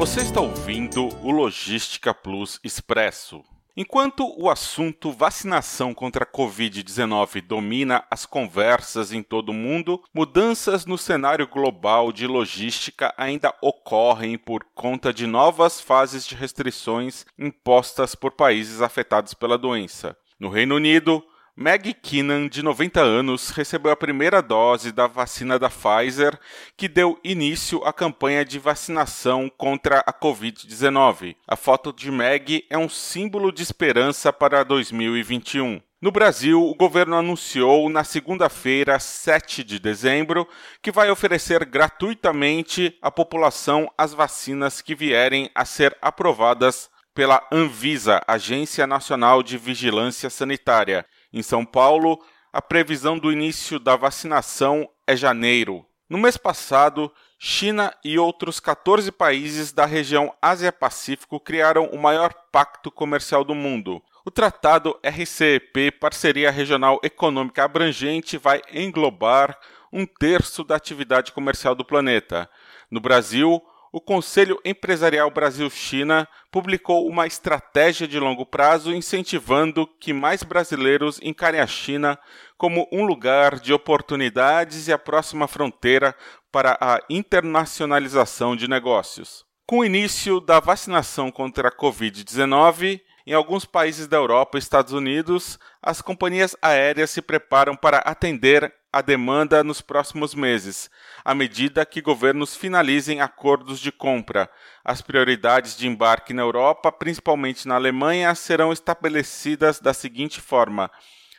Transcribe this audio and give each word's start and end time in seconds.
Você 0.00 0.22
está 0.22 0.40
ouvindo 0.40 1.10
o 1.22 1.30
Logística 1.30 2.14
Plus 2.14 2.58
Expresso. 2.64 3.44
Enquanto 3.76 4.26
o 4.40 4.48
assunto 4.48 5.12
vacinação 5.12 5.92
contra 5.92 6.24
a 6.24 6.26
Covid-19 6.26 7.42
domina 7.42 8.02
as 8.10 8.24
conversas 8.24 9.12
em 9.12 9.22
todo 9.22 9.50
o 9.50 9.54
mundo, 9.54 10.02
mudanças 10.14 10.86
no 10.86 10.96
cenário 10.96 11.46
global 11.46 12.12
de 12.12 12.26
logística 12.26 13.12
ainda 13.14 13.54
ocorrem 13.60 14.38
por 14.38 14.64
conta 14.74 15.12
de 15.12 15.26
novas 15.26 15.82
fases 15.82 16.26
de 16.26 16.34
restrições 16.34 17.26
impostas 17.38 18.14
por 18.14 18.32
países 18.32 18.80
afetados 18.80 19.34
pela 19.34 19.58
doença. 19.58 20.16
No 20.38 20.48
Reino 20.48 20.76
Unido, 20.76 21.22
Meg 21.62 21.92
Keenan, 21.92 22.48
de 22.48 22.62
90 22.62 23.02
anos, 23.02 23.50
recebeu 23.50 23.92
a 23.92 23.96
primeira 23.96 24.40
dose 24.40 24.90
da 24.90 25.06
vacina 25.06 25.58
da 25.58 25.68
Pfizer, 25.68 26.40
que 26.74 26.88
deu 26.88 27.20
início 27.22 27.84
à 27.84 27.92
campanha 27.92 28.46
de 28.46 28.58
vacinação 28.58 29.52
contra 29.58 29.98
a 30.06 30.10
Covid-19. 30.10 31.36
A 31.46 31.56
foto 31.56 31.92
de 31.92 32.10
Meg 32.10 32.64
é 32.70 32.78
um 32.78 32.88
símbolo 32.88 33.52
de 33.52 33.62
esperança 33.62 34.32
para 34.32 34.64
2021. 34.64 35.82
No 36.00 36.10
Brasil, 36.10 36.62
o 36.62 36.74
governo 36.74 37.14
anunciou 37.14 37.90
na 37.90 38.04
segunda-feira, 38.04 38.98
7 38.98 39.62
de 39.62 39.78
dezembro, 39.78 40.48
que 40.80 40.90
vai 40.90 41.10
oferecer 41.10 41.66
gratuitamente 41.66 42.96
à 43.02 43.10
população 43.10 43.86
as 43.98 44.14
vacinas 44.14 44.80
que 44.80 44.94
vierem 44.94 45.50
a 45.54 45.66
ser 45.66 45.94
aprovadas 46.00 46.88
pela 47.14 47.46
Anvisa, 47.52 48.22
Agência 48.26 48.86
Nacional 48.86 49.42
de 49.42 49.58
Vigilância 49.58 50.30
Sanitária. 50.30 51.04
Em 51.32 51.42
São 51.42 51.64
Paulo, 51.64 52.20
a 52.52 52.60
previsão 52.60 53.18
do 53.18 53.30
início 53.30 53.78
da 53.78 53.96
vacinação 53.96 54.88
é 55.06 55.14
janeiro. 55.16 55.86
No 56.08 56.18
mês 56.18 56.36
passado, 56.36 57.12
China 57.38 57.94
e 58.04 58.18
outros 58.18 58.58
14 58.58 59.12
países 59.12 59.72
da 59.72 59.86
região 59.86 60.34
Ásia-Pacífico 60.42 61.38
criaram 61.38 61.86
o 61.86 61.98
maior 61.98 62.34
pacto 62.50 62.90
comercial 62.90 63.44
do 63.44 63.54
mundo. 63.54 64.02
O 64.24 64.30
tratado 64.30 64.98
RCEP, 65.04 65.92
Parceria 65.92 66.50
Regional 66.50 67.00
Econômica 67.02 67.64
Abrangente, 67.64 68.36
vai 68.36 68.60
englobar 68.72 69.56
um 69.92 70.04
terço 70.04 70.64
da 70.64 70.76
atividade 70.76 71.32
comercial 71.32 71.74
do 71.74 71.84
planeta. 71.84 72.50
No 72.90 73.00
Brasil, 73.00 73.62
o 73.92 74.00
Conselho 74.00 74.60
Empresarial 74.64 75.30
Brasil-China 75.30 76.28
publicou 76.50 77.08
uma 77.08 77.26
estratégia 77.26 78.06
de 78.06 78.18
longo 78.18 78.46
prazo 78.46 78.94
incentivando 78.94 79.86
que 79.98 80.12
mais 80.12 80.42
brasileiros 80.42 81.18
encarem 81.22 81.60
a 81.60 81.66
China 81.66 82.18
como 82.56 82.86
um 82.92 83.04
lugar 83.04 83.58
de 83.58 83.72
oportunidades 83.72 84.86
e 84.86 84.92
a 84.92 84.98
próxima 84.98 85.48
fronteira 85.48 86.14
para 86.52 86.78
a 86.80 87.00
internacionalização 87.10 88.54
de 88.54 88.68
negócios. 88.68 89.44
Com 89.66 89.78
o 89.78 89.84
início 89.84 90.40
da 90.40 90.60
vacinação 90.60 91.30
contra 91.30 91.68
a 91.68 91.72
Covid-19, 91.72 93.00
em 93.26 93.32
alguns 93.32 93.64
países 93.64 94.08
da 94.08 94.16
Europa 94.16 94.56
e 94.56 94.60
Estados 94.60 94.92
Unidos, 94.92 95.58
as 95.82 96.00
companhias 96.00 96.56
aéreas 96.60 97.10
se 97.10 97.22
preparam 97.22 97.76
para 97.76 97.98
atender 97.98 98.72
a 98.92 99.00
demanda 99.00 99.62
nos 99.62 99.80
próximos 99.80 100.34
meses, 100.34 100.90
à 101.24 101.34
medida 101.34 101.86
que 101.86 102.00
governos 102.00 102.56
finalizem 102.56 103.20
acordos 103.20 103.78
de 103.78 103.92
compra. 103.92 104.50
As 104.84 105.00
prioridades 105.00 105.76
de 105.76 105.86
embarque 105.86 106.32
na 106.32 106.42
Europa, 106.42 106.90
principalmente 106.90 107.68
na 107.68 107.76
Alemanha, 107.76 108.34
serão 108.34 108.72
estabelecidas 108.72 109.80
da 109.80 109.94
seguinte 109.94 110.40
forma: 110.40 110.90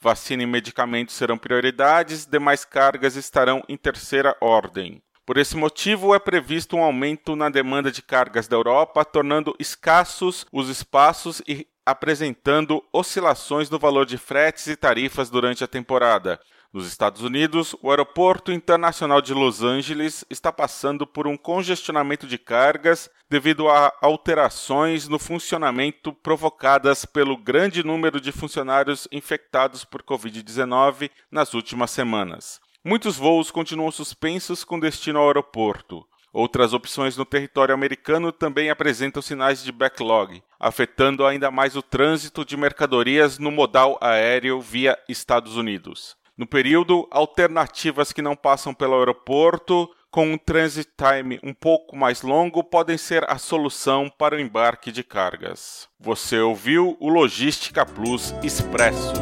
vacina 0.00 0.42
e 0.42 0.46
medicamentos 0.46 1.14
serão 1.14 1.36
prioridades, 1.36 2.26
demais 2.26 2.64
cargas 2.64 3.16
estarão 3.16 3.62
em 3.68 3.76
terceira 3.76 4.36
ordem. 4.40 5.02
Por 5.24 5.38
esse 5.38 5.56
motivo, 5.56 6.14
é 6.14 6.18
previsto 6.18 6.76
um 6.76 6.82
aumento 6.82 7.36
na 7.36 7.48
demanda 7.48 7.92
de 7.92 8.02
cargas 8.02 8.48
da 8.48 8.56
Europa, 8.56 9.04
tornando 9.04 9.54
escassos 9.58 10.44
os 10.52 10.68
espaços 10.68 11.40
e 11.46 11.66
apresentando 11.86 12.82
oscilações 12.92 13.70
no 13.70 13.78
valor 13.78 14.04
de 14.06 14.18
fretes 14.18 14.66
e 14.66 14.76
tarifas 14.76 15.30
durante 15.30 15.62
a 15.62 15.68
temporada. 15.68 16.40
Nos 16.72 16.86
Estados 16.86 17.20
Unidos, 17.20 17.76
o 17.82 17.90
Aeroporto 17.90 18.50
Internacional 18.50 19.20
de 19.20 19.34
Los 19.34 19.62
Angeles 19.62 20.24
está 20.30 20.50
passando 20.50 21.06
por 21.06 21.26
um 21.26 21.36
congestionamento 21.36 22.26
de 22.26 22.38
cargas 22.38 23.10
devido 23.28 23.68
a 23.68 23.92
alterações 24.00 25.06
no 25.06 25.18
funcionamento 25.18 26.14
provocadas 26.14 27.04
pelo 27.04 27.36
grande 27.36 27.84
número 27.84 28.18
de 28.18 28.32
funcionários 28.32 29.06
infectados 29.12 29.84
por 29.84 30.02
Covid-19 30.02 31.10
nas 31.30 31.52
últimas 31.52 31.90
semanas. 31.90 32.58
Muitos 32.82 33.18
voos 33.18 33.50
continuam 33.50 33.90
suspensos 33.90 34.64
com 34.64 34.80
destino 34.80 35.18
ao 35.18 35.26
aeroporto. 35.26 36.06
Outras 36.32 36.72
opções 36.72 37.18
no 37.18 37.26
território 37.26 37.74
americano 37.74 38.32
também 38.32 38.70
apresentam 38.70 39.20
sinais 39.20 39.62
de 39.62 39.70
backlog, 39.70 40.42
afetando 40.58 41.26
ainda 41.26 41.50
mais 41.50 41.76
o 41.76 41.82
trânsito 41.82 42.46
de 42.46 42.56
mercadorias 42.56 43.38
no 43.38 43.50
modal 43.50 43.98
aéreo 44.00 44.58
via 44.58 44.98
Estados 45.06 45.54
Unidos. 45.58 46.16
No 46.42 46.46
período, 46.48 47.06
alternativas 47.08 48.12
que 48.12 48.20
não 48.20 48.34
passam 48.34 48.74
pelo 48.74 48.98
aeroporto, 48.98 49.88
com 50.10 50.32
um 50.32 50.36
transit 50.36 50.90
time 50.98 51.38
um 51.40 51.54
pouco 51.54 51.94
mais 51.94 52.22
longo, 52.22 52.64
podem 52.64 52.98
ser 52.98 53.24
a 53.30 53.38
solução 53.38 54.10
para 54.18 54.34
o 54.34 54.40
embarque 54.40 54.90
de 54.90 55.04
cargas. 55.04 55.88
Você 56.00 56.40
ouviu 56.40 56.96
o 56.98 57.08
Logística 57.08 57.86
Plus 57.86 58.34
Expresso. 58.42 59.12